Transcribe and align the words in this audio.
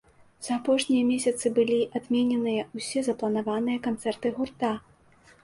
За 0.45 0.51
апошнія 0.59 1.03
месяцы 1.09 1.51
былі 1.59 1.77
адмененыя 1.99 2.65
ўсе 2.81 3.05
запланаваныя 3.09 3.83
канцэрты 3.91 4.35
гурта. 4.41 4.73